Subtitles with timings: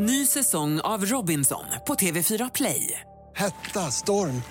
[0.00, 3.00] Ny säsong av Robinson på TV4 Play.
[3.36, 4.42] Hetta, storm,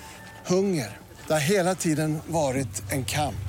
[0.46, 0.96] hunger.
[1.26, 3.48] Det har hela tiden varit en kamp.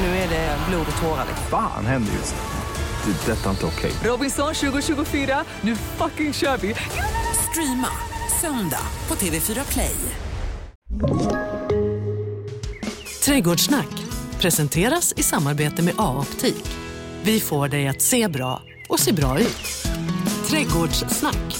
[0.00, 1.26] Nu är det blod och tårar.
[1.50, 3.12] Fan händer just nu.
[3.12, 3.32] Det.
[3.32, 3.92] är Detta är inte okej.
[4.04, 6.74] Robinson 2024, nu fucking kör vi!
[7.50, 7.88] Streama
[8.40, 9.96] söndag på TV4 Play.
[13.24, 14.04] Trädgårdssnack
[14.40, 16.64] presenteras i samarbete med A-optik.
[17.22, 19.83] Vi får dig att se bra och se bra ut.
[20.54, 21.56] Trädgårdssnack.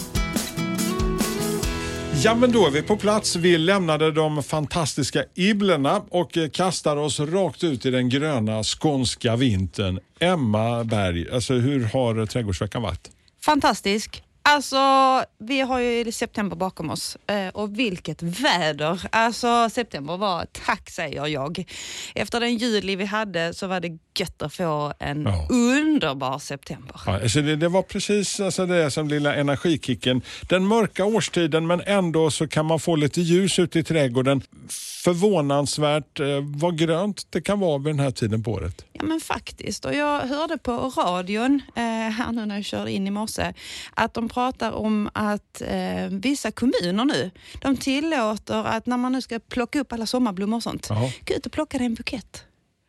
[2.25, 3.37] Ja, men då är vi på plats.
[3.37, 10.01] Vi lämnade de fantastiska Ibblerna och kastar oss rakt ut i den gröna skånska vintern.
[10.21, 13.11] Emma Berg, alltså hur har trädgårdsveckan varit?
[13.45, 14.24] Fantastisk.
[14.48, 14.79] Alltså,
[15.39, 19.00] vi har ju september bakom oss eh, och vilket väder.
[19.12, 21.64] Alltså, september var, tack säger jag.
[22.14, 25.48] Efter den juli vi hade så var det gött att få en Ja.
[25.50, 27.00] underbar september.
[27.07, 30.22] Ja, alltså det, det var precis alltså det som lilla energikicken.
[30.48, 34.42] Den mörka årstiden men ändå så kan man få lite ljus ute i trädgården.
[35.05, 38.84] Förvånansvärt eh, vad grönt det kan vara vid den här tiden på året.
[38.92, 39.84] Ja men faktiskt.
[39.84, 43.53] Och jag hörde på radion eh, här nu när jag körde in i morse
[43.95, 47.31] att de pratar om att eh, vissa kommuner nu,
[47.63, 51.11] de tillåter att när man nu ska plocka upp alla sommarblommor och sånt, Jaha.
[51.27, 52.45] gå ut och plocka i en bukett.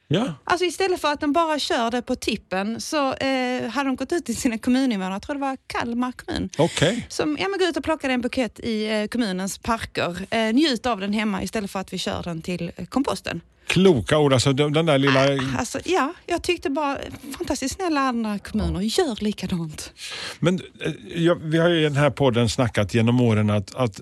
[0.07, 3.95] Ja, Alltså istället för att de bara kör det på tippen så eh, hade de
[3.95, 7.05] gått ut till sina kommuninvånare, jag tror det var Kalmar kommun, okej.
[7.09, 10.25] som ja, men gå ut och plocka en bukett i eh, kommunens parker.
[10.29, 13.41] Eh, njut av den hemma istället för att vi kör den till eh, komposten.
[13.67, 14.33] Kloka ord.
[14.33, 15.27] Alltså den där lilla...
[15.57, 16.97] Alltså, ja, jag tyckte bara
[17.37, 19.93] fantastiskt snälla andra kommuner, gör likadant.
[20.39, 23.99] Men eh, ja, vi har ju i den här podden snackat genom åren att, att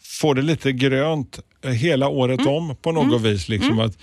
[0.00, 2.52] få det lite grönt eh, hela året Mm.
[2.54, 3.48] om på något vis.
[3.48, 3.98] Liksom att,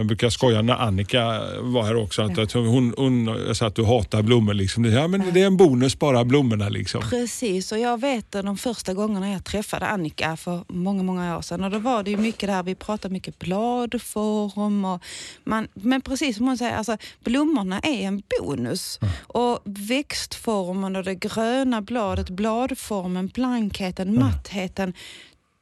[0.00, 3.84] jag brukar skoja när Annika var här också, att, att hon, hon sa att du
[3.84, 4.54] hatar blommor.
[4.54, 4.84] Liksom.
[4.84, 6.68] Ja, men det är en bonus bara blommorna.
[6.68, 7.02] Liksom.
[7.10, 11.64] Precis, och jag vet de första gångerna jag träffade Annika för många, många år sedan
[11.64, 15.02] och då var det ju mycket där, vi pratade mycket bladform och
[15.44, 21.14] man, men precis som hon säger, alltså, blommorna är en bonus och växtformen och det
[21.14, 24.94] gröna bladet, bladformen, blankheten, mattheten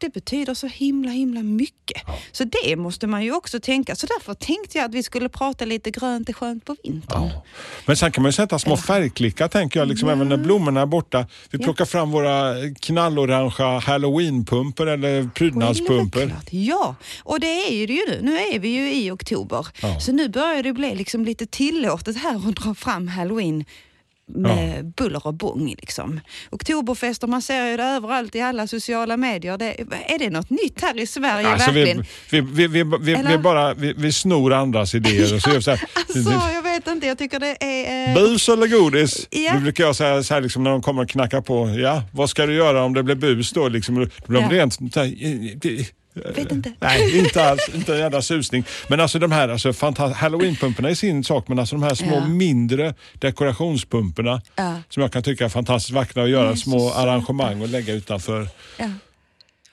[0.01, 2.03] det betyder så himla, himla mycket.
[2.33, 3.97] Så det måste man ju också tänka.
[3.97, 7.23] Så därför tänkte jag att vi skulle prata lite grönt är skönt på vintern.
[7.23, 7.45] Ja.
[7.87, 10.87] Men sen kan man ju sätta små färgklickar tänker jag, liksom, även när blommorna är
[10.87, 11.27] borta.
[11.51, 16.33] Vi plockar fram våra knallorangea halloweenpumpor eller prydnadspumpor.
[16.51, 18.19] Ja, och det är ju det ju nu.
[18.23, 19.67] Nu är vi ju i oktober.
[19.83, 20.01] Ja.
[20.01, 23.65] Så nu börjar det bli liksom lite tillåtet här att dra fram halloween
[24.29, 25.75] med buller och bång.
[25.79, 26.21] Liksom.
[26.51, 29.59] Oktoberfester, man ser ju det överallt i alla sociala medier.
[29.59, 29.81] Det,
[30.15, 32.05] är det något nytt här i Sverige Alltså, verkligen?
[32.31, 35.71] vi, vi, vi, vi, vi, bara, vi, vi snor andras idéer och så gör så
[35.71, 35.83] här.
[36.15, 38.09] Alltså, jag vet inte, jag tycker det är...
[38.09, 39.27] eh, Bus eller godis?
[39.31, 39.55] Ja.
[39.55, 41.69] Det brukar jag säga så här, liksom, när de kommer och knackar på.
[41.79, 43.69] Ja, vad ska du göra om det blir bus då?
[43.69, 44.63] Liksom, då blir de Ja.
[44.63, 45.93] rent så här, det-
[46.35, 46.73] Vet inte.
[46.81, 47.69] Nej, inte alls.
[47.75, 48.65] Inte en jävla susning.
[48.89, 49.73] Men alltså de här alltså,
[50.15, 52.29] halloweenpumporna är sin sak, men alltså de här små Ja.
[52.29, 54.75] mindre dekorationspumporna Ja.
[54.89, 58.49] som jag kan tycka är fantastiskt vackra att göra små arrangemang och lägga utanför.
[58.77, 58.87] Ja.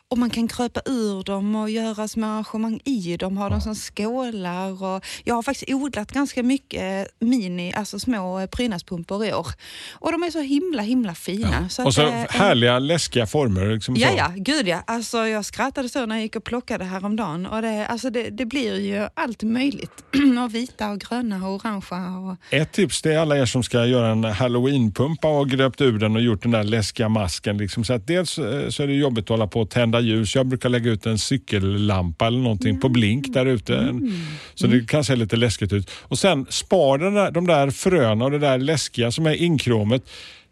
[0.08, 3.76] Och man kan kröpa ur dem och göra små arrangemang i dem, ha dem som
[3.76, 4.84] skålar.
[4.84, 9.48] Och jag har faktiskt odlat ganska mycket mini, alltså små eh, prydnadspumpor i år.
[9.94, 11.70] Och de är så himla, himla fina.
[11.70, 13.74] Så och så eh, härliga läskiga former.
[13.74, 14.84] Liksom Ja, ja, gud ja.
[14.88, 17.46] Alltså, jag skrattade så när jag gick och plockade häromdagen.
[17.46, 20.04] Och det, alltså, det, det blir ju allt möjligt.
[20.44, 22.18] och vita och gröna och orangea.
[22.18, 26.00] Och, Ett tips det är alla er som ska göra en halloweenpumpa och gröpt ur
[26.00, 27.58] den och gjort den där läskiga masken.
[27.58, 27.84] Liksom.
[27.84, 30.36] Så att dels eh, så är det jobbigt att hålla på och tända ljus.
[30.36, 33.76] Jag brukar lägga ut en cykellampa eller någonting på blink där ute.
[33.78, 34.26] En-
[34.56, 35.90] Så det kan se lite läskigt ut.
[36.02, 40.04] Och sen spar den där, de där fröna och det där läskiga som är inkromet.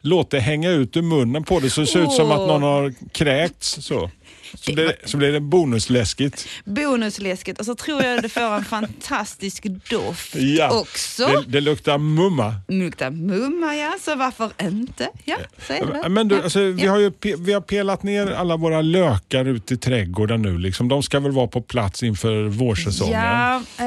[0.01, 2.63] Låt det hänga ut ur munnen på det så det ser ut som att någon
[2.63, 3.77] har kräkts.
[3.81, 4.11] Så,
[4.55, 6.47] så, blir, det, så blir det bonusläskigt.
[6.65, 7.59] bonusläsket.
[7.59, 11.25] Och så tror jag det får en fantastisk doft Ja, också.
[11.25, 12.55] Det, det luktar mumma.
[12.67, 13.95] Luktar mumma, ja.
[14.01, 15.09] Så varför inte?
[15.23, 15.37] Ja,
[15.67, 16.09] så är det.
[16.09, 19.77] Men du, alltså, vi, har ju vi har pelat ner alla våra lökar ute i
[19.77, 20.57] trädgården nu.
[20.57, 20.87] Liksom.
[20.87, 23.13] De ska väl vara på plats inför vårsäsongen?
[23.21, 23.85] Ja, eh,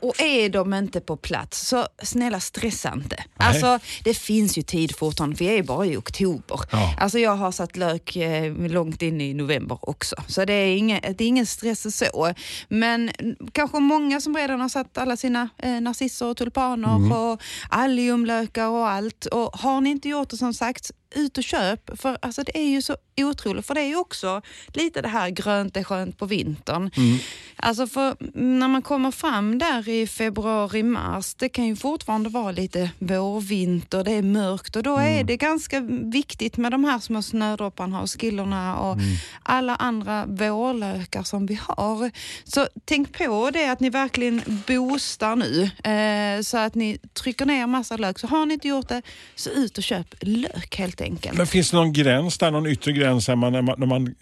[0.00, 3.24] och är de inte på plats så snälla stressa inte.
[3.36, 6.60] Alltså, det finns ju tid fortfarande, vi är ju bara i oktober.
[6.72, 6.94] Ja.
[6.98, 11.00] Alltså, jag har satt lök eh, långt in i november också, så det är, ingen,
[11.02, 12.34] det är ingen stress så.
[12.68, 13.10] Men
[13.52, 17.12] kanske många som redan har satt alla sina eh, narcisser och tulpaner Mm.
[17.12, 19.26] och alliumlökar och allt.
[19.26, 22.00] Och har ni inte gjort det som sagt, ut och köp.
[22.00, 23.66] För alltså, det är ju så otroligt.
[23.66, 26.90] För det är ju också lite det här grönt är skönt på vintern.
[26.96, 27.18] Mm.
[27.56, 32.52] Alltså för när man kommer fram där i februari, mars, det kan ju fortfarande vara
[32.52, 35.26] lite vårvinter, det är mörkt och då är Mm.
[35.26, 35.80] det ganska
[36.12, 39.04] viktigt med de här små snödropparna och skillorna och Mm.
[39.42, 42.10] alla andra vårlökar som vi har.
[42.44, 47.66] Så tänk på det att ni verkligen boostar nu eh, så att ni trycker ner
[47.66, 48.18] massa lök.
[48.18, 49.02] Så har ni inte gjort det,
[49.34, 51.38] så ut och köp lök helt enkelt.
[51.38, 54.14] Men finns det någon gräns där, någon yttre gräns när man, när man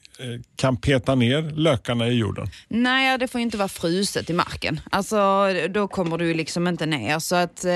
[0.56, 2.46] kan peta ner lökarna i jorden?
[2.68, 4.80] Nej, det får inte vara fruset i marken.
[4.90, 7.18] Alltså, då kommer du liksom inte ner.
[7.18, 7.70] Så att, eh,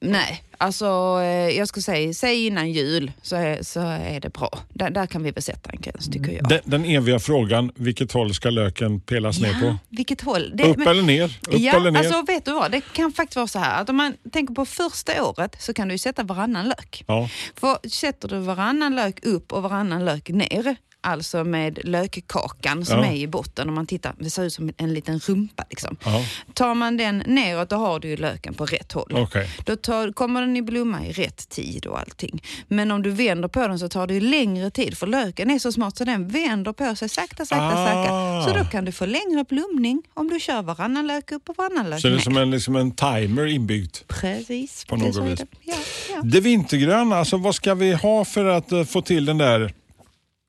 [0.00, 0.86] nej, alltså
[1.20, 4.58] eh, jag skulle säga, säg innan jul så är, så är det bra.
[4.68, 6.48] Där, där kan vi väl sätta en gräns tycker jag.
[6.48, 9.76] Den, den eviga frågan, vilket håll ska löken pelas ner på?
[9.88, 10.52] vilket håll?
[10.54, 11.24] Det, Upp men- eller ner?
[11.48, 11.98] Upp ja, eller ner?
[11.98, 12.70] alltså vet du vad?
[12.70, 15.88] Det kan faktiskt vara så här att om man tänker på första året så kan
[15.88, 17.04] du sätta varannan lök.
[17.06, 17.28] Ja.
[17.56, 23.06] För sätter du varannan lök upp och varannan lök ner, alltså med lökkakan som Ja.
[23.06, 25.96] är i botten, om man tittar, det ser ut som en liten rumpa liksom.
[26.04, 26.24] Ja.
[26.54, 29.12] Tar man den neråt då har du ju löken på rätt håll.
[29.12, 29.48] Okej.
[29.64, 32.42] Då tar, kommer den i blomma i rätt tid och allting.
[32.68, 35.72] Men om du vänder på den så tar det längre tid för löken är så
[35.72, 37.86] smart så den vänder på sig sakta, sakta, Ah.
[37.86, 38.52] sakta.
[38.52, 41.90] Så då kan du få längre blomning om du kör varannan lök upp och varannan
[41.90, 43.96] lök Så det är som en, liksom en timer inbyggd.
[44.08, 44.84] Precis.
[44.84, 45.38] på något vis.
[45.38, 45.46] det.
[45.62, 45.74] Ja,
[46.10, 46.20] ja.
[46.24, 49.74] Det vintergröna, alltså vad ska vi ha för att eh, få till den där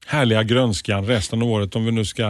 [0.08, 2.24] härliga grönskan resten av året om vi nu ska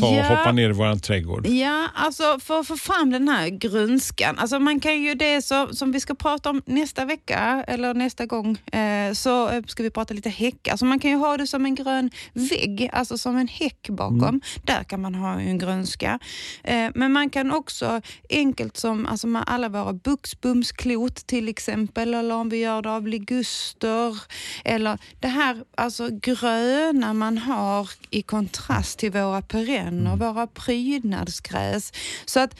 [0.00, 0.22] ta och Ja.
[0.22, 1.46] hoppa ner i våran trädgård?
[1.46, 4.38] Ja, alltså för att få fram den här grönskan.
[4.38, 8.26] Alltså man kan ju det så, som vi ska prata om nästa vecka eller nästa
[8.26, 10.68] gång eh, så eh, ska vi prata lite häck.
[10.68, 14.40] Alltså man kan ju ha det som en grön vägg, alltså som en häck bakom.
[14.64, 16.18] Där kan man ha en grönska.
[16.64, 18.00] Eh, men man kan också
[18.30, 23.06] enkelt som alltså med alla våra buxbomsklot till exempel eller om vi gör det av
[23.08, 24.18] liguster
[24.64, 31.92] eller det här alltså gröna man har i kontrast till våra perenner, våra prydnadsgräs.
[32.24, 32.54] Så att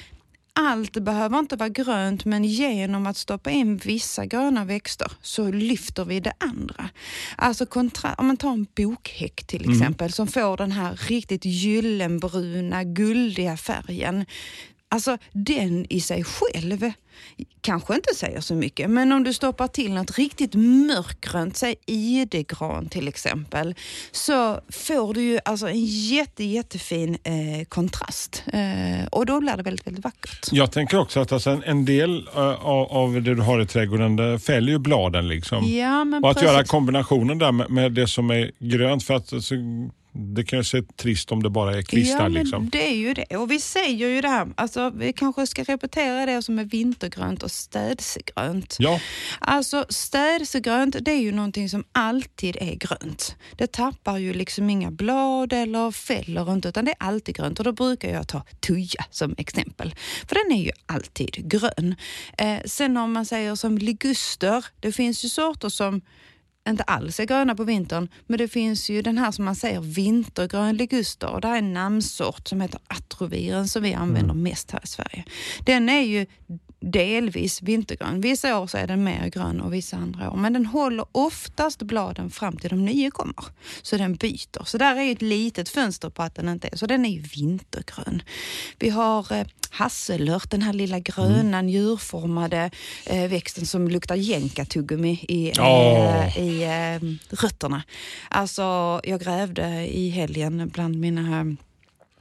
[0.53, 6.05] allt behöver inte vara grönt men genom att stoppa in vissa gröna växter så lyfter
[6.05, 6.91] vi det andra.
[7.37, 12.85] Alltså kontra- om man tar en bokhäck till exempel som får den här riktigt gyllenbruna,
[12.85, 14.27] guldiga färgen.
[14.91, 16.93] Alltså den i sig själv
[17.61, 22.89] kanske inte säger så mycket, men om du stoppar till något riktigt mörkgrönt, säg idegran
[22.89, 23.75] till exempel,
[24.13, 28.43] så får du ju alltså en jätte, jättefin eh, kontrast.
[28.53, 30.49] Eh, och då blir det väldigt, väldigt vackert.
[30.53, 34.39] Jag tänker också att alltså en, del av, av det du har i trädgården det
[34.39, 35.29] fäller ju bladen.
[35.29, 35.65] Liksom.
[35.65, 36.51] Ja, men och att precis.
[36.51, 39.55] göra kombinationen där med, med det som är grönt för att alltså,
[40.17, 42.17] det kan ju se trist om det bara är kvistar.
[42.17, 42.71] Ja, men liksom.
[42.71, 43.37] det är ju det.
[43.37, 47.43] Och vi säger ju det här, alltså, vi kanske ska repetera det som är vintergrönt
[47.43, 48.77] och städsegrönt.
[48.79, 49.01] Ja,
[49.41, 53.37] Alltså städsegrönt, det är ju någonting som alltid är grönt.
[53.57, 57.59] Det tappar ju liksom inga blad eller fäller inte, utan det är alltid grönt.
[57.59, 59.95] Och då brukar jag ta tuja som exempel,
[60.29, 61.95] för den är ju alltid grön.
[62.39, 66.01] Eh, sen om man säger som liguster, det finns ju sorter som
[66.69, 69.81] inte alls är gröna på vintern, men det finns ju den här som man säger
[69.81, 74.81] vintergrön liguster och det är en namnsort som heter atroviren som vi använder mest här
[74.85, 75.25] i Sverige.
[75.65, 76.27] Den är ju
[76.93, 78.21] delvis vintergrön.
[78.21, 80.37] Vissa år så är den mer grön och vissa andra år.
[80.37, 83.45] Men den håller oftast bladen fram till de nya kommer.
[83.83, 84.65] Så den byter.
[84.65, 86.77] Så där är ett litet fönster på att den inte är.
[86.77, 88.23] Så den är ju vintergrön.
[88.79, 92.71] Vi har eh, hasselört, den här lilla gröna njurformade
[93.07, 96.39] eh, växten som luktar jänkartuggummi i, eh, Åh.
[96.39, 97.09] i eh,
[97.43, 97.83] rötterna.
[98.29, 101.45] Alltså, jag grävde i helgen bland mina eh,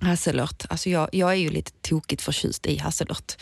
[0.06, 0.66] Hasselört.
[0.70, 3.34] Alltså jag, jag är ju lite tokigt förtjust i hasselört.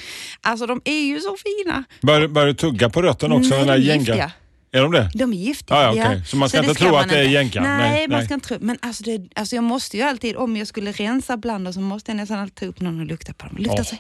[0.42, 1.84] Alltså de är ju så fina.
[2.02, 3.50] bör, bör du tugga på rötterna också?
[3.50, 4.32] Nej, den där de är gänga- giftiga.
[4.74, 5.12] Är de det?
[5.14, 5.78] De är giftiga.
[5.78, 6.24] Ja, ja, okej.
[6.26, 7.34] Så man ska inte ska tro att det är inte.
[7.34, 7.62] jänka?
[7.62, 8.58] Nej, Nej, man ska inte tro.
[8.62, 11.80] Men alltså, det, alltså jag måste ju alltid, om jag skulle rensa bland dem så
[11.80, 13.56] måste jag nästan alltid ta upp någon och lukta på dem.
[13.56, 13.84] Det luktar Åh.
[13.84, 13.96] så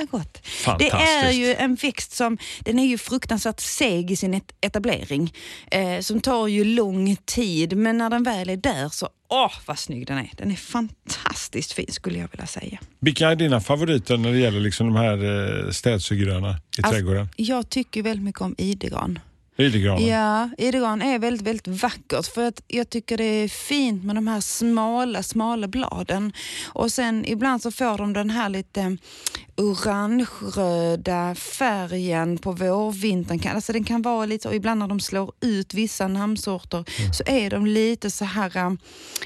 [0.00, 0.42] himla gott.
[0.78, 5.34] Det är ju en växt som, den är ju fruktansvärt seg i sin et- etablering.
[5.70, 9.78] Eh, som tar ju lång tid, men när den väl är där så, åh vad
[9.78, 10.30] snygg den är.
[10.36, 12.78] Den är fantastiskt fin skulle jag vilja säga.
[13.00, 17.28] Vilka är dina favoriter när det gäller liksom de här eh, städsugröna i Alltså, trädgården?
[17.36, 19.18] Jag tycker väldigt mycket om idegran.
[19.56, 20.06] Idegranen?
[20.06, 24.26] Ja, idegran är väldigt, väldigt vackert för att jag tycker det är fint med de
[24.28, 26.32] här smala, smala bladen.
[26.66, 28.96] Och sen ibland så får de den här lite
[29.56, 33.38] orange-röda färgen på vårvintern.
[33.38, 37.22] Kan- Alltså den kan vara lite, och ibland när de slår ut vissa namnsorter så
[37.26, 38.78] är de lite så här, um,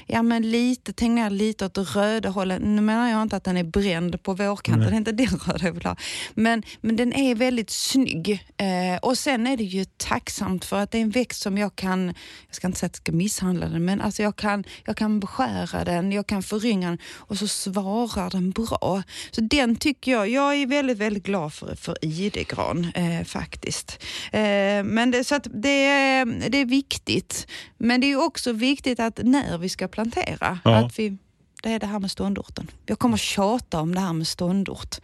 [0.07, 2.61] ja men lite, tänk ner lite åt det röda hållet.
[2.61, 5.65] Nu menar jag inte att den är bränd på vårkanten, det är inte den röda
[5.65, 5.95] jag vill ha.
[6.33, 8.29] Men, men den är väldigt snygg.
[8.57, 11.75] Eh, och sen är det ju tacksamt för att det är en växt som jag
[11.75, 12.05] kan,
[12.47, 15.19] jag ska inte säga att jag ska misshandla den, men alltså jag kan, jag kan
[15.19, 19.03] beskära den, jag kan förynga den och så svarar den bra.
[19.31, 24.03] Så den tycker jag, jag är väldigt, väldigt glad för, för idegran eh, faktiskt.
[24.31, 27.47] Eh, men det, så det, är, det är viktigt.
[27.77, 30.75] Men det är också viktigt att när vi ska plantera, Ja.
[30.75, 31.17] att vi
[31.61, 32.71] det är det här med ståndorten.
[32.85, 34.95] Jag kommer tjata om det här med ståndort.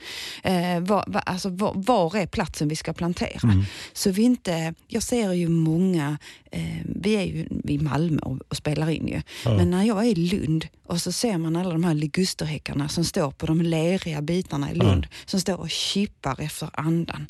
[0.44, 3.40] Eh, var, var, alltså, var, var är platsen vi ska plantera?
[3.94, 6.18] Så vi inte, jag ser ju många,
[6.52, 9.22] eh, vi är ju i Malmö och, och spelar in ju,
[9.58, 13.04] men när jag är i Lund och så ser man alla de här ligusterhäckarna som
[13.06, 17.28] står på de leriga bitarna i Lund, som står och kippar efter andan.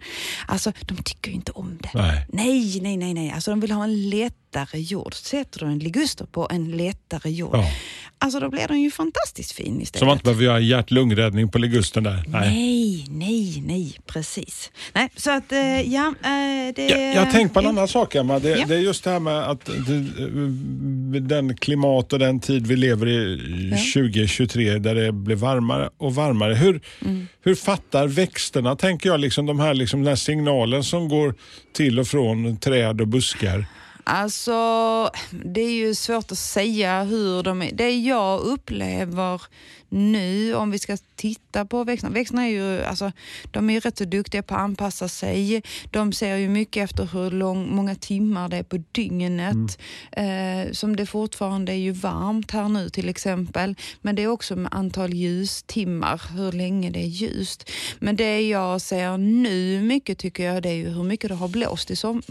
[0.47, 1.89] Alltså, de tycker ju inte om det.
[1.93, 2.25] Nej.
[2.29, 3.31] Nej, nej, nej, nej.
[3.31, 5.13] Alltså de vill ha en lättare jord.
[5.15, 7.71] Sätter du en liguster på en lättare jord, Ja.
[8.19, 9.99] Alltså då blir den ju fantastiskt fin istället.
[9.99, 12.23] Så man inte behöver göra hjärt-lungräddning på ligusten där.
[12.27, 12.49] Nej.
[12.49, 14.71] Nej, nej, nej, precis.
[14.93, 16.87] Nej, så att eh, ja, eh, det...
[16.89, 18.39] Jag, jag har tänkt på en annan sak Emma.
[18.39, 18.65] Det, Ja.
[18.67, 23.07] det är just det här med att det, den klimat och den tid vi lever
[23.07, 23.77] i Ja.
[24.01, 26.53] 2023 där det blir varmare och varmare.
[26.53, 27.27] Hur, Mm.
[27.43, 31.33] hur fattar växterna, tänker jag, liksom de här, liksom den här signalen som går
[31.73, 33.65] till och från träd och buskar?
[34.07, 37.71] Alltså, det är ju svårt att säga hur de är.
[37.71, 39.41] Det jag upplever
[39.89, 42.13] nu, om vi ska titta på växterna.
[42.13, 43.11] Växterna är ju, alltså,
[43.51, 45.63] de är ju rätt så duktiga på att anpassa sig.
[45.91, 49.79] De ser ju mycket efter hur lång, många timmar det är på dygnet.
[50.11, 53.75] Eh, som det fortfarande är ju varmt här nu till exempel.
[54.01, 57.71] Men det är också med antal ljustimmar, hur länge det är ljust.
[57.99, 61.47] Men det jag ser nu mycket tycker jag, det är ju hur mycket det har
[61.47, 62.21] blåst i som,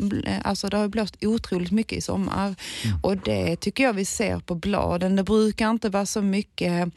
[0.44, 2.54] Alltså det har blåst otroligt mycket i sommar.
[3.02, 5.16] Och det tycker jag vi ser på bladen.
[5.16, 6.88] Det brukar inte vara så mycket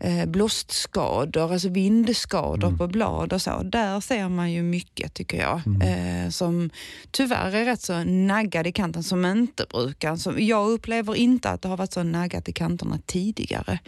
[0.00, 3.62] eh, blåstskador, alltså vindskador på blad och så.
[3.62, 5.60] Där ser man ju mycket tycker jag.
[5.82, 6.70] Eh, som
[7.10, 10.16] tyvärr är rätt så naggade i kanten som inte brukar.
[10.16, 13.78] Som, jag upplever inte att det har varit så naggat i kanterna tidigare.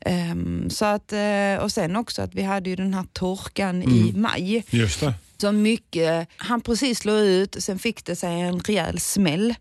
[0.00, 4.12] Ehm, så att, eh, och sen också att vi hade ju den här torkan i
[4.16, 4.64] maj.
[4.70, 5.14] Just det.
[5.38, 9.54] Så mycket, han precis slog ut, sen fick det sig en rejäl smäll.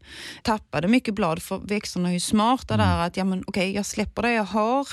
[0.43, 4.21] Tappade mycket blad för växterna är ju smarta där att ja men okej jag släpper
[4.21, 4.87] det jag har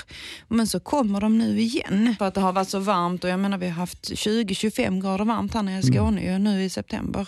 [0.47, 2.15] men så kommer de nu igen.
[2.19, 5.25] För att det har varit så varmt och jag menar vi har haft 20-25 grader
[5.25, 7.27] varmt här nere i Skåne ju nu i september.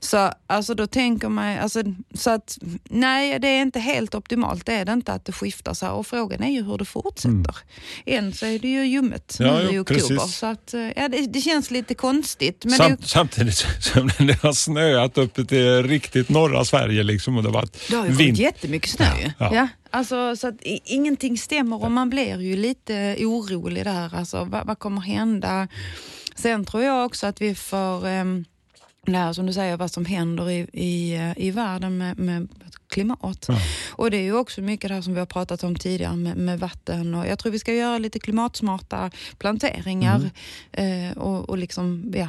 [0.00, 1.82] Så alltså då tänker man, alltså,
[2.14, 2.58] så att
[2.90, 5.92] nej det är inte helt optimalt, det är det inte att det skiftar så här
[5.92, 7.56] och frågan är ju hur det fortsätter.
[8.06, 10.36] Än så är det ju ljummet Ja, nu i oktober precis.
[10.36, 12.64] så att eh, ja, det, det känns lite konstigt.
[12.64, 17.02] Men det Samt, samtidigt som det har snöat uppe till riktigt norra Sverige.
[17.02, 19.30] Liksom, och det varit Det har ju vind- varit jättemycket snö ju.
[19.38, 19.54] Ja.
[19.54, 19.68] Ja.
[19.90, 24.14] Alltså, så att ingenting stämmer och man blir ju lite orolig där.
[24.14, 25.68] Alltså, vad, vad kommer hända?
[26.36, 28.44] Sen tror jag också att vi får um,
[29.06, 32.48] lära som du säger vad som händer i, i, eh, i världen med, med
[32.88, 33.48] klimat.
[33.90, 36.36] Och det är ju också mycket det här som vi har pratat om tidigare med,
[36.36, 40.30] med vatten och jag tror vi ska göra lite klimatsmarta planteringar
[40.72, 42.28] eh, och, och liksom, ja,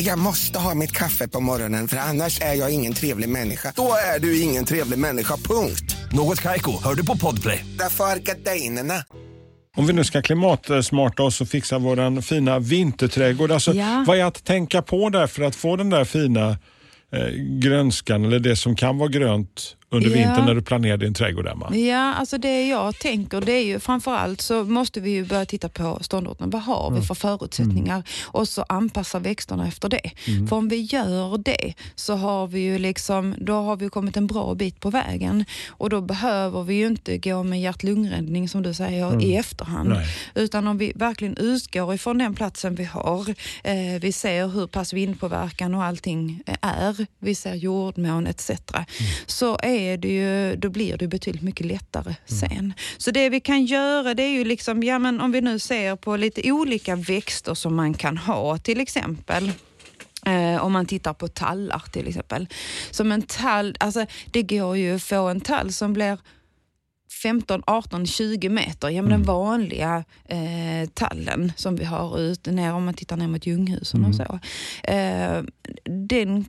[0.00, 3.72] Jag måste ha mitt kaffe på morgonen för annars är jag ingen trevlig människa.
[3.76, 5.96] Då är du ingen trevlig människa, punkt.
[6.12, 7.64] Något Kaiko, hör du på Podplay.
[7.78, 9.04] Därför är gardinerna.
[9.76, 13.52] Om vi nu ska klimatsmarta oss och fixa vår fina vinterträdgård.
[13.52, 14.04] Alltså, Ja.
[14.06, 16.50] Vad är att tänka på där för att få den där fina
[17.12, 17.28] eh,
[17.60, 20.14] grönskan eller det som kan vara grönt under Ja.
[20.16, 21.76] vintern när du planerar din trädgård, Emma?
[21.76, 25.68] Ja, alltså det jag tänker det är ju framförallt så måste vi ju börja titta
[25.68, 26.50] på ståndorten.
[26.50, 28.02] Vad har vi för förutsättningar?
[28.24, 30.10] Och så anpassa växterna efter det.
[30.48, 34.26] För om vi gör det så har vi ju liksom, då har vi kommit en
[34.26, 35.44] bra bit på vägen.
[35.68, 39.88] Och då behöver vi ju inte gå med hjärt-lungräddning som du säger i efterhand.
[39.88, 40.06] Nej.
[40.34, 43.28] Utan om vi verkligen utgår ifrån den platsen vi har.
[43.64, 47.06] Eh, vi ser hur pass vindpåverkan och allting är.
[47.18, 48.50] Vi ser jordmån etc.
[49.26, 52.74] Så är det ju, då blir det betydligt mycket lättare sen.
[52.98, 55.96] Så det vi kan göra det är ju liksom, ja men om vi nu ser
[55.96, 59.52] på lite olika växter som man kan ha till exempel
[60.26, 62.48] Eh, om man tittar på tallar till exempel.
[62.90, 66.18] Som en tall, alltså det går ju att få en tall som blir
[67.22, 68.88] 15, 18, 20 meter.
[68.88, 73.28] Ja, men Den vanliga eh, tallen som vi har ute ner, om man tittar ner
[73.28, 74.38] mot Ljunghusen och så.
[74.92, 75.42] Eh,
[76.08, 76.44] den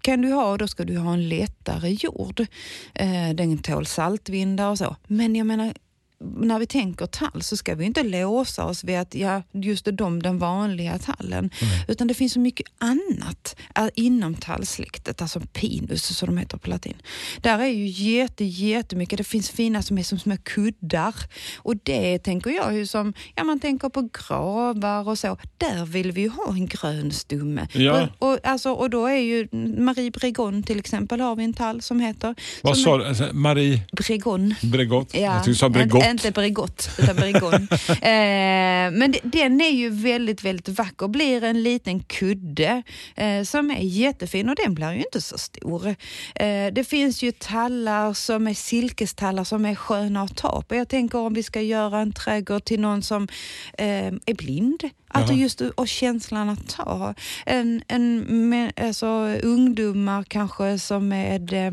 [0.00, 2.46] kan du ha, då ska du ha en lättare jord.
[2.94, 4.96] Eh, den tål saltvindar och så.
[5.06, 5.72] Men jag menar,
[6.20, 10.22] när vi tänker tall så ska vi inte låsa oss vid att ja, just de,
[10.22, 11.50] den vanliga tallen.
[11.88, 13.56] Utan det finns så mycket annat
[13.94, 16.96] inom tallsläktet, alltså pinus som de heter på latin.
[17.40, 21.14] Där är ju jätte, jättemycket, det finns fina som är som små kuddar.
[21.56, 26.12] Och det tänker jag ju som, ja man tänker på gravar och så, där vill
[26.12, 27.68] vi ju ha en grön stumme.
[27.72, 28.08] Ja.
[28.18, 29.48] Och, och, alltså, och då är ju
[29.78, 32.34] Marie Bregon till exempel har vi en tall som heter.
[32.62, 33.04] Vad sa du?
[33.04, 34.54] Alltså, Marie Bregon.
[34.62, 35.14] Bregott?
[35.14, 36.07] Ja, Jag tyckte du sa Bregott.
[36.10, 37.54] Inte, inte Bregott, utan Bregon.
[37.88, 41.08] eh, men den är ju väldigt, väldigt vacker.
[41.08, 42.82] Blir en liten kudde
[43.16, 45.86] eh, som är jättefin och den blir ju inte så stor.
[46.34, 50.74] Eh, det finns ju tallar som är silkestallar som är sköna att ta på.
[50.74, 53.28] Jag tänker om vi ska göra en trädgård till någon som
[53.78, 54.84] eh, är blind.
[55.08, 57.14] Alltså just och känslan att ta.
[57.46, 59.06] En, en, med, alltså,
[59.42, 61.72] ungdomar kanske som med eh,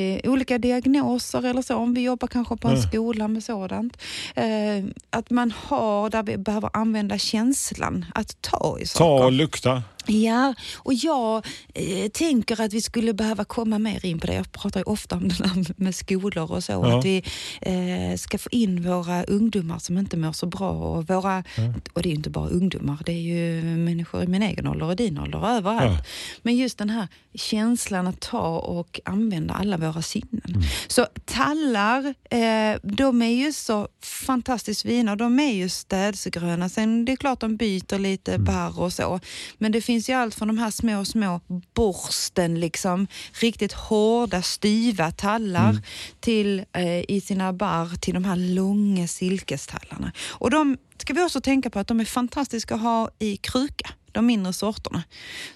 [0.00, 4.02] eh, olika diagnoser eller så, om vi jobbar kanske på en skola med sådant.
[4.34, 9.18] Eh, att man har, där vi behöver använda känslan att ta i saker.
[9.18, 9.82] Ta och lukta.
[10.06, 14.34] Ja, och jag eh, tänker att vi skulle behöva komma mer in på det.
[14.34, 16.72] Jag pratar ju ofta om det här med skolor och så.
[16.72, 16.98] Ja.
[16.98, 17.22] Att vi
[17.60, 20.70] eh, ska få in våra ungdomar som inte mår så bra.
[20.70, 21.44] Och, våra,
[21.92, 24.86] och det är ju inte bara ungdomar, det är ju människor i min egen ålder
[24.86, 25.98] och din ålder överallt.
[25.98, 26.04] Ja.
[26.42, 30.62] Men just den här känslan att ta och använda alla våra sinnen.
[30.88, 36.68] Så tallar, eh, de är ju så fantastiskt fina de är ju städsgröna.
[36.68, 39.20] Sen det är klart de byter lite barr och så.
[39.58, 41.40] Men det finns ju allt från de här små, små
[41.74, 45.78] borsten, liksom, riktigt hårda, styva tallar
[46.20, 50.12] till eh, i sina barr till de här långa silkestallarna.
[50.28, 53.90] Och de ska vi också tänka på att de är fantastiska att ha i kruka
[54.12, 55.02] de mindre sorterna.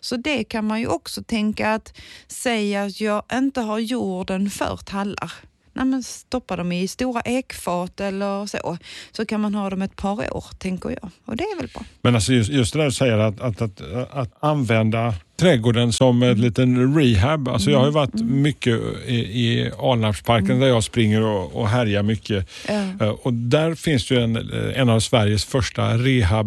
[0.00, 4.76] Så det kan man ju också tänka att säga att jag inte har jorden för
[4.76, 5.32] tallar.
[5.72, 8.78] Nej, men stoppa dem i stora ekfat eller så,
[9.12, 11.10] så kan man ha dem ett par år, tänker jag.
[11.24, 11.82] Och det är väl bra.
[12.02, 16.22] Men alltså just, just det där du säger att, att, att, att använda trädgården som
[16.22, 17.48] en liten rehab.
[17.48, 22.02] Alltså jag har ju varit mycket i, i Alnarpsparken där jag springer och, och härjar
[22.02, 22.48] mycket.
[22.68, 22.74] Ja.
[23.00, 24.36] Eh, Och där finns det ju en,
[24.74, 25.94] en av Sveriges första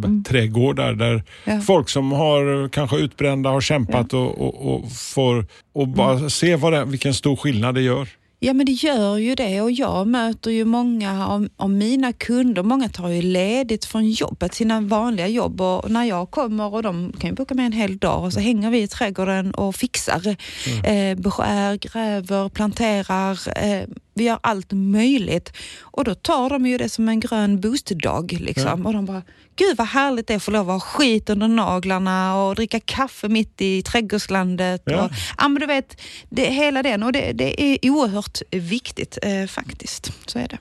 [0.08, 1.62] rehabträdgårdar där Ja.
[1.62, 6.74] folk som har kanske utbrända har kämpat och, och, och får och bara se vad
[6.74, 8.08] det, vilken stor skillnad det gör.
[8.46, 12.64] Ja, men det gör ju det och jag möter ju många av, av mina kunder.
[12.64, 17.14] Många tar ju ledigt från jobbet, sina vanliga jobb och när jag kommer och de
[17.20, 20.36] kan ju boka med en hel dag och så hänger vi i trädgården och fixar.
[20.84, 23.64] Eh, beskär, gräver, planterar.
[23.64, 28.26] Eh, vi gör allt möjligt och då tar de ju det som en grön boostdag
[28.40, 28.86] liksom.
[28.86, 29.22] Och de bara,
[29.56, 32.80] gud vad härligt det är att få lov att ha skit under naglarna och dricka
[32.80, 34.82] kaffe mitt i trädgårdslandet.
[34.86, 35.06] Ja.
[35.06, 39.46] Och, ja, men du vet, det, hela den och det, det är oerhört viktigt eh,
[39.48, 40.12] faktiskt.
[40.26, 40.58] Så är det.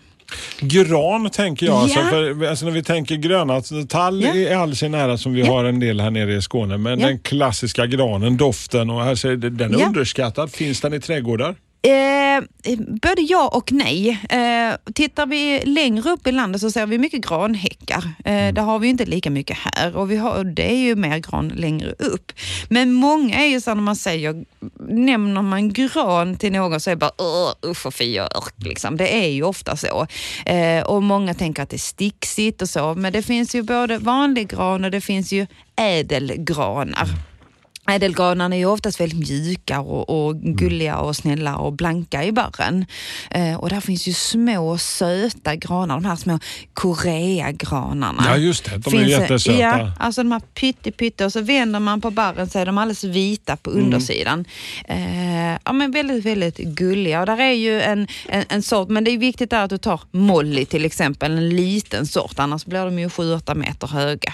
[0.61, 1.75] Gran tänker jag.
[1.75, 2.11] Alltså, Ja.
[2.11, 4.35] för, alltså när vi tänker gröna, alltså, tall Ja.
[4.35, 5.47] är all sin ära som vi Ja.
[5.53, 6.79] har en del här nere i Skåne.
[6.79, 7.07] Men Ja.
[7.07, 10.53] den klassiska granen, doften och här den är underskattad.
[10.53, 11.57] Finns den i trädgårdar?
[11.85, 12.43] Eh,
[13.03, 14.09] både ja och nej.
[14.31, 18.05] Eh, tittar vi längre upp i landet så ser vi mycket granhäckar.
[18.25, 20.97] Eh, Där har vi inte lika mycket här och vi har, och det är ju
[20.97, 22.33] mer gran längre upp.
[22.69, 24.45] Men många är ju så när man säger,
[24.89, 28.55] nämner man gran till någon så är det bara "Åh, usch och fy och örk.
[28.57, 28.97] Liksom.
[28.97, 30.07] Det är ju ofta så.
[30.47, 33.99] Eh, och många tänker att det är sticksigt och så, men det finns ju både
[33.99, 37.09] vanlig gran och det finns ju ädelgranar.
[37.91, 42.87] Ädelgranarna är ju oftast väldigt mjuka och, och gulliga och snälla och blanka i barren.
[43.31, 46.39] Eh, och där finns ju små söta granar, de här små
[46.75, 48.25] Koreagranarna.
[48.27, 49.59] Ja just det, de är Finns- jättesöta.
[49.59, 50.41] Ja, alltså de här
[50.95, 53.85] pytte och så vänder man på barren så är de alldeles vita på Mm.
[53.85, 54.45] undersidan.
[54.89, 57.21] Eh, ja, men väldigt, väldigt gulliga.
[57.21, 59.79] Och där är ju en, en, en sort, men det är viktigt där att du
[59.79, 64.33] tar Molly till exempel, en liten sort, annars blir de ju 7-8 meter höga.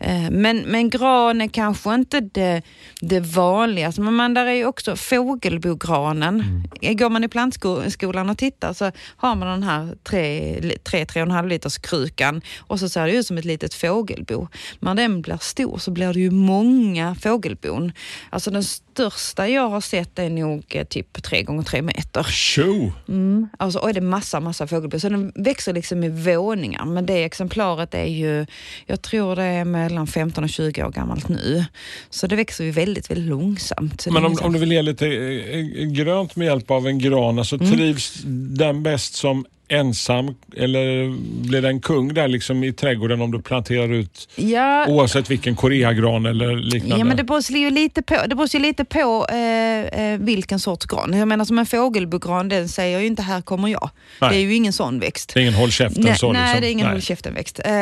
[0.00, 2.62] Eh, men, men gran är kanske inte det,
[3.00, 6.64] det vanligaste, men man, där är ju också fågelbogranen.
[6.80, 12.80] Går man i plantskolan och tittar så har man den här 3-3,5 liters krukan och
[12.80, 14.48] så ser det ut som ett litet fågelbo.
[14.78, 17.92] När den blir stor så blir det ju många fågelbon.
[18.30, 18.64] Alltså den
[19.00, 22.22] största jag har sett är nog eh, typ tre gånger tre meter.
[22.22, 22.92] Tjo!
[23.08, 23.48] Mm.
[23.58, 25.00] Alltså, och är det massa, massa fågelbo.
[25.00, 26.84] Så den växer liksom i våningar.
[26.84, 28.46] Men det exemplaret är ju,
[28.86, 31.64] jag tror det är mellan 15 och 20 år gammalt nu.
[32.10, 34.06] Så det växer ju väldigt, väldigt långsamt.
[34.10, 37.38] Men om, så- om du vill ge lite eh, grönt med hjälp av en gran,
[37.38, 37.72] alltså Mm.
[37.72, 38.20] trivs
[38.56, 41.16] den bäst som ensam eller
[41.48, 45.56] blir det en kung där liksom i trädgården om du planterar ut ja, oavsett vilken
[45.56, 46.98] koreagran eller liknande?
[46.98, 50.86] Ja, men det beror ju lite på, det beror lite på eh, eh, vilken sorts
[50.86, 51.12] gran.
[51.12, 53.90] Jag menar som en fågelbogran, den säger ju inte här kommer jag.
[54.20, 54.30] Nej.
[54.30, 55.34] Det är ju ingen sån växt.
[55.34, 56.60] Det är ingen håll käften nej, så nej, liksom?
[56.60, 57.60] det är ingen håll käften-växt.
[57.64, 57.72] Eh,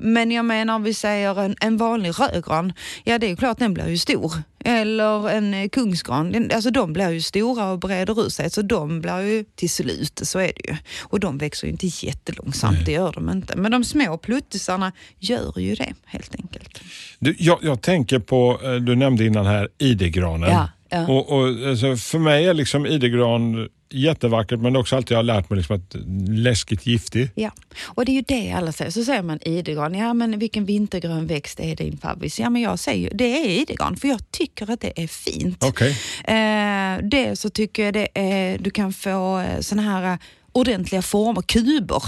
[0.00, 2.72] men jag menar om vi säger en, en vanlig rödgran,
[3.04, 4.32] ja det är ju klart den blir ju stor.
[4.64, 9.00] Eller en eh, kungsgran, alltså de blir ju stora och breder ut sig så de
[9.00, 10.76] blir ju till slut, så är det ju.
[11.00, 13.56] Och de växer ju inte jättelångsamt, det gör de inte.
[13.56, 16.80] Men de små pluttisarna gör ju det helt enkelt.
[17.18, 20.50] Du, jag, jag tänker på, eh, du nämnde innan här idegranen.
[20.50, 21.06] Ja, ja.
[21.08, 25.18] Och, och, alltså, för mig är liksom idegran jättevackert men det är också alltid jag
[25.18, 25.96] har lärt mig liksom att
[26.28, 27.30] läskigt giftig.
[27.34, 27.50] Ja,
[27.84, 28.90] och det är ju det alla säger.
[28.90, 29.94] Så säger man idegran.
[29.94, 32.38] Ja, men vilken vintergrön växt är din favorit?
[32.38, 35.64] Ja, men jag säger ju det är idegran för jag tycker att det är fint.
[35.64, 35.90] Okej.
[36.24, 40.18] Eh, det så tycker jag det är, du kan få eh, såna här eh,
[40.52, 42.02] ordentliga former, kuber.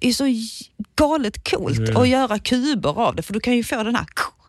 [0.00, 0.24] Det är så
[0.96, 2.02] galet coolt Ja.
[2.02, 4.06] att göra kuber av det för du kan ju få den här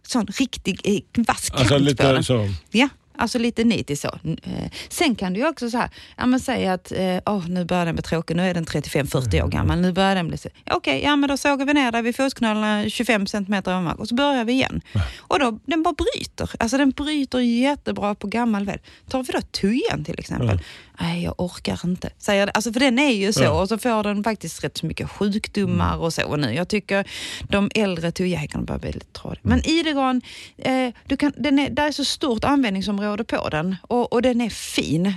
[0.07, 2.23] sån riktig eh, vass kant Alltså på lite den.
[2.23, 2.49] så.
[2.71, 4.07] Ja, alltså lite nitigt så.
[4.07, 6.91] Eh, Sen kan du ju också så här, ja men säg att
[7.25, 10.27] åh, nu börjar den bli tråkig, nu är den 35-40 år gammal, nu börjar den
[10.27, 10.37] bli
[10.71, 14.07] Okej, ja men då sågar vi ner där vid fotknölarna 25 centimeter över mark och
[14.07, 14.81] så börjar vi igen.
[15.17, 16.49] Och då, den bara bryter.
[16.59, 18.79] Alltså den bryter jättebra på gammal ved.
[19.09, 20.59] Tar vi då tujan till exempel.
[20.99, 22.09] Nej, jag orkar inte.
[22.17, 22.47] Säger.
[22.47, 23.61] Alltså för den är ju så Ja.
[23.61, 26.53] och så får den faktiskt rätt så mycket sjukdomar och så nu.
[26.53, 27.07] Jag tycker
[27.49, 29.41] de äldre tujahäckarna börjar bli lite tradiga.
[29.43, 30.21] Men idegran,
[30.57, 34.41] eh, du kan, den är, där är så stort användningsområde på den och, och den
[34.41, 35.05] är fin.
[35.05, 35.11] Eh,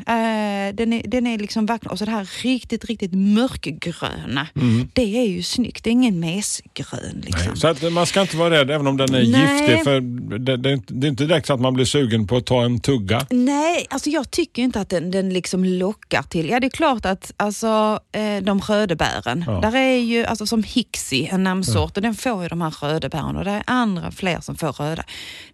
[0.74, 4.46] den, är, den är liksom verkligen, och så det här riktigt, riktigt mörkgröna.
[4.92, 5.84] Det är ju snyggt.
[5.84, 7.56] Det är ingen mesgrön liksom.
[7.56, 9.60] Så att man ska inte vara rädd även om den är Nej.
[9.60, 10.00] giftig för
[10.38, 12.46] det, det, är inte- det är inte direkt så att man blir sugen på att
[12.46, 13.26] ta en tugga.
[13.30, 16.48] Nej, alltså jag tycker inte att den, den liksom lockar till.
[16.48, 19.60] Ja, det är klart att alltså, eh, de röda bären, Ja.
[19.60, 23.08] där är ju alltså som Hixi, en namnsort, och den får ju de här röda
[23.08, 25.04] bären och det är andra fler som får röda.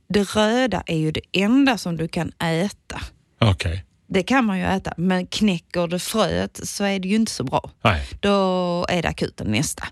[0.09, 3.01] Det röda är ju det enda som du kan äta.
[3.41, 3.85] Okej.
[4.09, 7.45] Det kan man ju äta, men knäcker du fröet så är det ju inte så
[7.45, 7.71] bra.
[7.83, 8.03] Nej.
[8.21, 9.85] Då är det akuten nästa.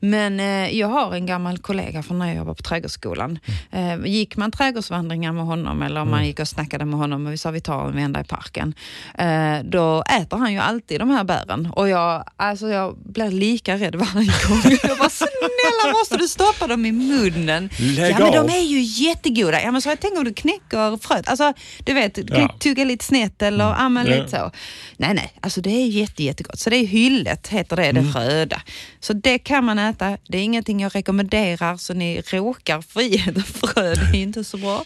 [0.00, 3.38] Men eh, jag har en gammal kollega från när jag jobbade på trädgårdsskolan.
[3.70, 7.32] Eh, gick man trädgårdsvandringar med honom eller om man gick och snackade med honom och
[7.32, 8.74] vi sa vi tar en vända i parken.
[9.18, 13.76] Eh, då äter han ju alltid de här bären och jag, alltså jag blir lika
[13.76, 14.62] rädd varje gång.
[14.82, 17.70] Jag bara snälla måste du stoppa dem i munnen?
[17.78, 18.46] Lägg ja men av.
[18.46, 19.62] de är ju jättegoda.
[19.62, 21.28] Ja men så jag tänker om du knäcker fröet.
[21.28, 21.52] Alltså
[21.84, 22.48] du vet, Ja.
[22.58, 24.14] tugga lite snett eller ja, men Ja.
[24.14, 24.50] lite så.
[24.96, 26.58] Nej, nej, alltså det är jätte, jättegott.
[26.58, 28.12] Så det är hyllet, heter det, det Mm.
[28.12, 28.62] röda.
[29.00, 30.18] Så det kan man äta.
[30.28, 33.94] Det är ingenting jag rekommenderar, så ni råkar få i er frö.
[33.94, 34.84] Det är inte så bra.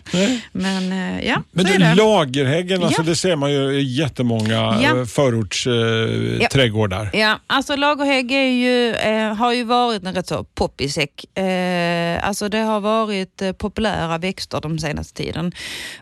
[0.53, 1.95] Men eh, ja, Men så du, är det.
[1.95, 5.07] lagerhäggen, alltså, det ser man ju i jättemånga Ja.
[5.07, 6.43] förortsträdgårdar.
[6.43, 7.11] Eh, trädgårdar.
[7.12, 11.39] Ja, alltså lagerhägg är ju, eh, har ju varit en rätt så poppis häck.
[11.39, 15.53] Eh, alltså det har varit eh, populära växter de senaste tiden.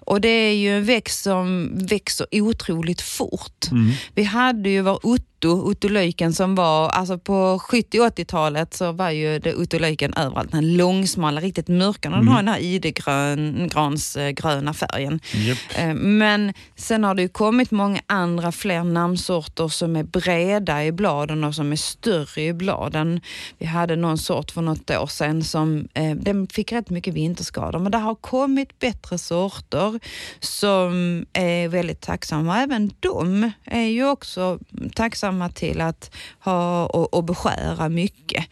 [0.01, 2.64] Och det är ju en växt som växer otroligt
[3.01, 3.71] fort.
[4.15, 5.01] Vi hade ju vår
[5.45, 10.53] Otto, Otto-löjken som var, alltså på 70-80-talet så var ju det Otto-löjken överallt.
[10.53, 12.11] Den långsmala, riktigt mörka.
[12.11, 15.21] Den har den här idegransgröna färgen.
[15.33, 15.59] Japp.
[15.77, 20.93] Eh, Men sen har det ju kommit många andra fler namnsorter som är breda i
[20.93, 23.21] bladen och som är större i bladen.
[23.59, 27.79] Vi hade någon sort för något år sedan som eh, den fick rätt mycket vinterskador
[27.79, 30.01] men det har kommit bättre sorter
[30.41, 32.63] som är väldigt tacksamma.
[32.63, 34.59] Även de är ju också
[34.95, 38.45] tacksamma till att ha och, och beskära mycket.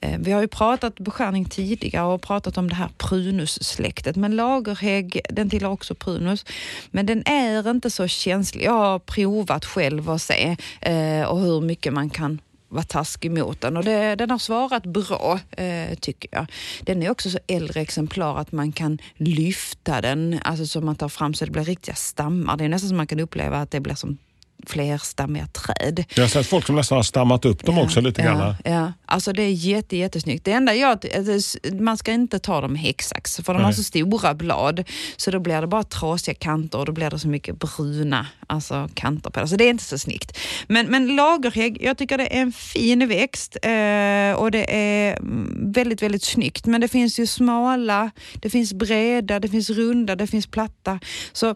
[0.00, 5.20] Eh, vi har ju pratat beskärning tidigare och pratat om det här prunussläktet men lagerhägg
[5.30, 6.44] den tillhör också prunus
[6.90, 8.64] men den är inte så känslig.
[8.64, 13.60] Jag har provat själv och se eh, och hur mycket man kan vara taskig mot
[13.60, 16.46] den och det, den har svarat bra eh, tycker jag.
[16.80, 21.08] Den är också så äldre exemplar att man kan lyfta den, alltså så man tar
[21.08, 22.56] fram så det blir riktiga stammar.
[22.56, 24.18] Det är nästan som man kan uppleva att det blir som
[24.66, 26.04] flerstammiga träd.
[26.14, 28.54] Jag har sett folk som nästan har stammat upp dem också lite ja, grann.
[28.64, 30.44] Ja, alltså det är jätte, jättesnyggt.
[30.44, 33.74] Det enda jag, alltså, man ska inte ta dem häcksax för de har Nej.
[33.74, 34.84] så stora blad
[35.16, 38.88] så då blir det bara trasiga kanter och då blir det så mycket bruna alltså,
[38.94, 39.48] kanter på det.
[39.48, 40.38] Så det är inte så snyggt.
[40.68, 45.72] Men, men lagerhägg, jag tycker det är en fin växt eh, och det är mm,
[45.72, 46.66] väldigt, väldigt snyggt.
[46.66, 51.00] Men det finns ju smala, det finns breda, det finns runda, det finns platta.
[51.32, 51.54] Så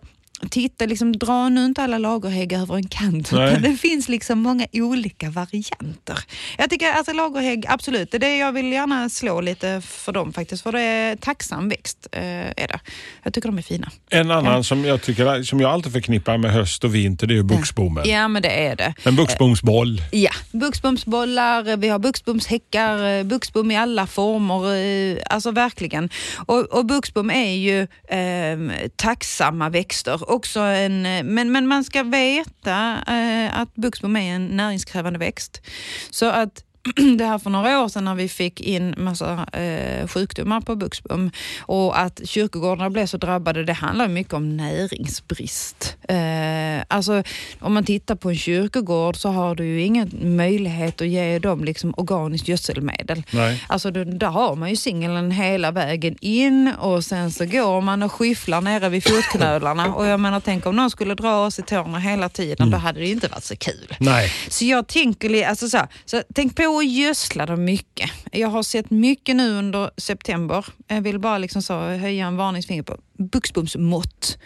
[0.50, 3.31] titta, liksom, dra nu inte alla lagerhägg över en kant.
[3.62, 6.18] Det finns liksom många olika varianter.
[6.59, 10.33] Jag tycker alltså lagerhägg, absolut, det är det jag vill gärna slå lite för dem
[10.33, 10.62] faktiskt.
[10.62, 12.81] För det är tacksam växt, eh, är det.
[13.22, 13.90] Jag tycker de är fina.
[14.11, 17.37] En annan som jag tycker som jag alltid förknippar med höst och vinter det är
[17.37, 18.09] ju buxbommen.
[18.09, 18.94] Ja, men det är det.
[19.05, 20.03] En buxbomsboll.
[20.12, 24.74] Ja, buxbomsbollar, vi har buxbomshäckar, eh, buxbom i alla former.
[24.76, 26.11] eh, Alltså verkligen.
[26.46, 30.29] Och, och buxbom är ju eh, tacksamma växter.
[30.30, 31.02] Också en,
[31.34, 35.62] men, men man ska veta eh, att buxbom är en näringskrävande växt.
[36.10, 36.64] Så att
[37.18, 41.30] det här för några år sedan när vi fick in massa eh, sjukdomar på buxbom
[41.60, 45.96] och att kyrkogårdarna blev så drabbade, det handlar mycket om näringsbrist.
[46.08, 47.22] Eh, alltså
[47.60, 51.64] om man tittar på en kyrkogård så har du ju ingen möjlighet att ge dem
[51.64, 53.22] liksom organiskt gödselmedel.
[53.30, 53.64] Nej.
[53.68, 58.02] Alltså då, där har man ju singeln hela vägen in och sen så går man
[58.02, 61.62] och skyfflar nere vid fotknölarna och jag menar tänk om någon skulle dra oss i
[61.62, 63.96] tårna hela tiden, då hade det ju inte varit så kul.
[63.98, 64.32] Nej.
[64.48, 68.11] Så jag tänker, alltså så, här, så tänk på att gödsla dem mycket.
[68.33, 70.66] Jag har sett mycket nu under september.
[70.88, 74.38] Jag vill bara liksom så höja en varningsfinger på buxbomsmått.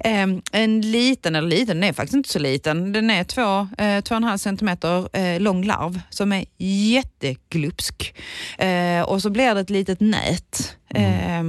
[0.00, 2.92] Eh, en liten, eller liten, den är faktiskt inte så liten.
[2.92, 6.44] Den är två, eh, två och en halv centimeter eh, lång larv som är
[6.92, 8.14] jätteglupsk.
[8.58, 10.76] Eh, och så blir det ett litet nät.
[10.94, 11.42] Eh,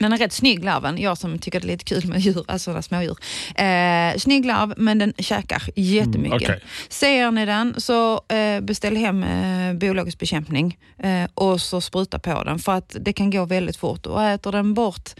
[0.00, 2.82] den är rätt snygg larven, jag som tycker det är lite kul med djur, alltså
[2.82, 3.16] smådjur.
[3.54, 6.48] Eh, snygg larv, men den käkar jättemycket.
[6.48, 6.60] Mm, okej.
[6.88, 12.44] Ser ni den så eh, beställ hem eh, biologisk bekämpning eh, och så spruta på
[12.44, 15.10] den för att det kan gå väldigt fort och äter den bort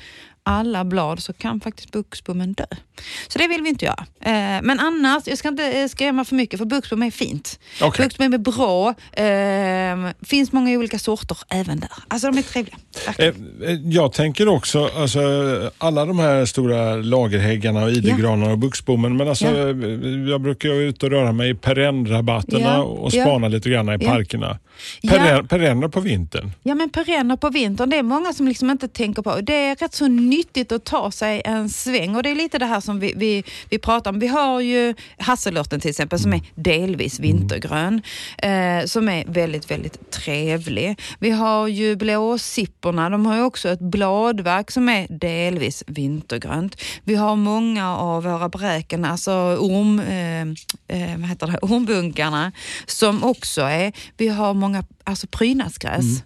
[0.42, 2.64] alla blad så kan faktiskt buxbommen dö.
[3.28, 4.06] Så det vill vi inte göra.
[4.20, 7.58] Eh, men annars, jag ska inte eh, skrämma för mycket för buxbom är fint.
[7.82, 8.04] Okej.
[8.06, 8.94] Buxbom är bra.
[9.24, 11.90] Eh, finns många olika sorter även där.
[12.08, 12.76] Alltså de är trevliga.
[13.18, 13.34] Eh, eh,
[13.84, 15.20] Jag tänker också, alltså,
[15.78, 19.52] alla de här stora lagerhäggarna och idegranarna och buxbommen, men alltså, Ja.
[19.70, 23.24] eh, jag brukar ju ut och röra mig i perennrabatterna Ja, och ja.
[23.24, 24.10] spana lite grann i Ja.
[24.10, 24.58] parkerna.
[25.00, 25.12] Ja.
[25.12, 26.50] Perenn, Perenner på vintern.
[26.62, 29.40] Ja men perenner på vintern, det är många som liksom inte tänker på.
[29.40, 32.66] Det är rätt så nyttigt att ta sig en sväng och det är lite det
[32.66, 34.18] här som vi, vi, vi pratar om.
[34.18, 38.02] Vi har ju hasselörten till exempel som är delvis vintergrön,
[38.38, 41.00] eh, som är väldigt, väldigt trevlig.
[41.18, 46.76] Vi har ju blåsipporna, de har ju också ett bladverk som är delvis vintergrönt.
[47.04, 50.40] Vi har många av våra bräken, alltså orm, eh,
[50.98, 51.58] eh, vad heter det?
[51.62, 52.52] ormbunkarna,
[52.86, 56.22] som också är, vi har många alltså prydnadsgräs.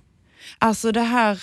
[0.65, 1.39] Alltså det här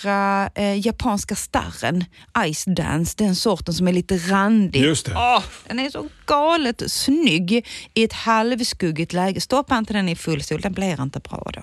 [0.55, 2.05] eh, japanska starren,
[2.53, 4.81] Ice Dance, den sorten som är lite randig.
[4.81, 5.11] Just det.
[5.15, 9.41] Åh, den är så galet snygg i ett halvskuggigt läge.
[9.41, 11.61] Stoppa inte den i full sol, den blir inte bra då.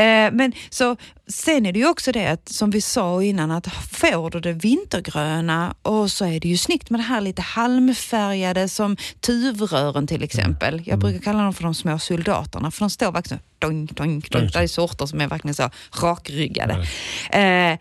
[0.00, 0.96] Eh, men så,
[1.28, 4.52] sen är det ju också det att, som vi sa innan, att får du det
[4.52, 10.22] vintergröna och så är det ju snyggt med det här lite halmfärgade som tuvrören till
[10.22, 10.82] exempel.
[10.86, 14.52] Jag brukar kalla dem för de små soldaterna för de står verkligen doink, doink, doink.
[14.52, 15.70] Det är sorter som är verkligen så
[16.02, 16.86] rakryggade.
[17.30, 17.78] Eh,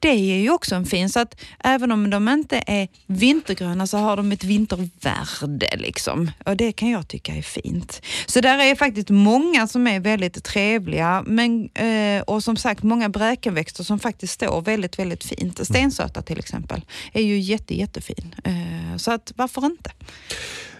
[0.00, 3.98] det är ju också en fin, så att även om de inte är vintergröna så
[3.98, 5.76] har de ett vintervärde.
[5.76, 6.30] Liksom.
[6.46, 8.02] Och det kan jag tycka är fint.
[8.26, 13.08] Så där är faktiskt många som är väldigt trevliga men, eh, och som sagt många
[13.08, 15.66] bräkenväxter som faktiskt står väldigt, väldigt fint.
[15.66, 18.34] Stensöta till exempel är ju jätte, jättefin.
[18.44, 19.90] Eh, så att varför inte?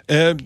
[0.06, 0.36] Eh,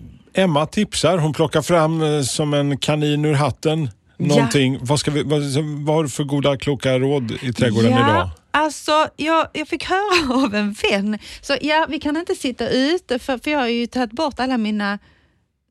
[0.43, 4.77] Emma tipsar, hon plockar fram eh, som en kanin ur hatten någonting.
[4.81, 5.41] Vad, ska vi, vad,
[5.85, 8.29] vad har du för goda kloka råd i trädgården idag?
[8.51, 13.19] Alltså, jag, jag fick höra av en vän, så ja, vi kan inte sitta ute
[13.19, 14.99] för, för jag har ju tagit bort alla mina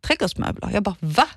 [0.06, 0.70] trädgårdsmöbler.
[0.74, 1.28] Jag bara, va?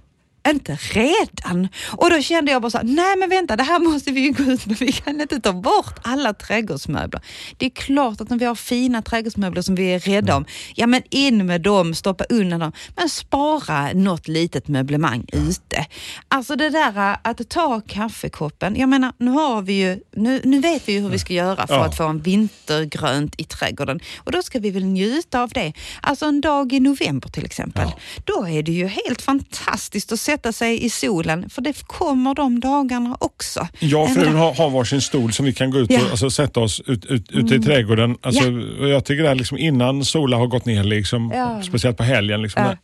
[0.49, 1.67] Inte redan?
[1.97, 4.43] Och då kände jag bara så nej men vänta, det här måste vi ju gå
[4.43, 4.77] ut med.
[4.79, 7.21] Vi kan inte ta bort alla trädgårdsmöbler.
[7.57, 10.87] Det är klart att när vi har fina trädgårdsmöbler som vi är rädda om, ja
[10.87, 15.85] men in med dem, stoppa undan dem, men spara något litet möblemang ute.
[16.27, 20.87] Alltså det där att ta kaffekoppen, jag menar nu har vi ju, nu, nu vet
[20.87, 21.85] vi ju hur vi ska göra för Ja.
[21.85, 25.73] att få en vintergrönt i trädgården och då ska vi väl njuta av det.
[26.01, 27.89] Alltså en dag i november till exempel,
[28.23, 32.59] då är det ju helt fantastiskt att sätta sig i solen för det kommer de
[32.59, 33.67] dagarna också.
[33.79, 35.95] Jag och frun har, har varsin stol som vi kan gå ut Ja.
[35.95, 36.05] Mm.
[36.05, 38.17] och alltså, sätta oss ut, ut, ute i trädgården.
[38.21, 38.43] Alltså,
[38.79, 41.61] och Jag tycker det här liksom innan solen har gått ner, liksom, Ja.
[41.61, 42.77] speciellt på helgen, liksom, Ja.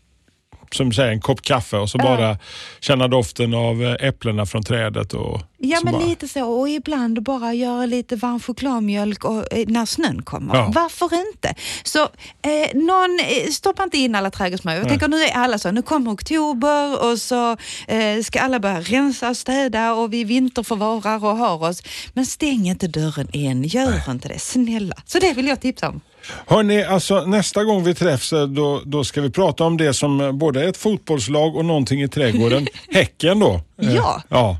[0.75, 2.37] Som du säger, en kopp kaffe och så bara
[2.79, 5.13] känna doften av eh, äpplena från trädet.
[5.13, 6.43] Och, Ja, men bara, lite så.
[6.43, 10.55] Och ibland bara göra lite varm chokladmjölk och, eh, när snön kommer.
[10.55, 10.71] Ja.
[10.75, 11.55] Varför inte?
[11.83, 11.99] Så
[12.41, 14.77] eh, någon, eh, stoppa inte in alla trädgårdsmöbler.
[14.77, 14.89] Jag Nej.
[14.89, 17.57] tänker nu är alla så, nu kommer oktober och så
[17.87, 21.83] eh, ska alla börja rensa och städa och vi vinterförvarar och har oss.
[22.13, 24.39] Men stäng inte dörren än, gör inte det.
[24.39, 24.95] Snälla.
[25.05, 26.01] Så det vill jag tipsa om.
[26.47, 30.21] Hörni, alltså nästa gång vi träffs eh, då, då ska vi prata om det som
[30.21, 32.67] eh, både är ett fotbollslag och någonting i trädgården.
[32.91, 33.61] Häcken då.
[33.81, 34.21] Eh, Ja.
[34.29, 34.57] ja.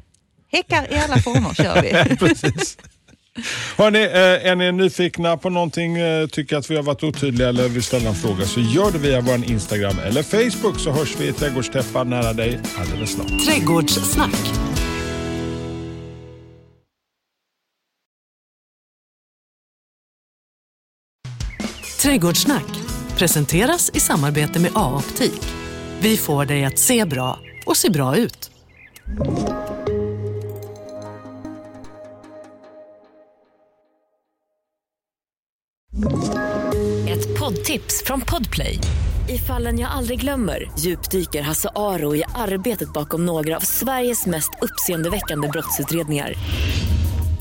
[0.52, 2.16] Häckar i alla former kör vi.
[2.20, 2.78] Precis.
[3.78, 4.00] Hörni,
[4.50, 5.98] är ni nyfikna på någonting,
[6.32, 9.22] tycker att vi har varit otydliga eller vill ställa en fråga så gör det via
[9.22, 13.46] vår Instagram eller Facebook så hörs vi i Trädgårdstäppar nära dig alldeles snart.
[13.46, 14.73] Trädgårdssnack.
[22.04, 22.82] Trädgårdssnack
[23.18, 25.42] presenteras i samarbete med A-optik.
[26.02, 28.52] Vi får dig att se bra och se bra ut.
[37.08, 38.80] Ett poddtips från Podplay.
[39.30, 44.52] I fallen jag aldrig glömmer djupdyker Hasse Aro i arbetet bakom några av Sveriges mest
[44.62, 46.34] uppseendeväckande brottsutredningar.